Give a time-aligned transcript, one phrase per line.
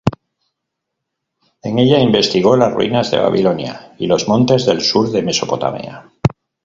[1.61, 6.11] En ella investigó las ruinas de Babilonia y los montes del sur de Mesopotamia.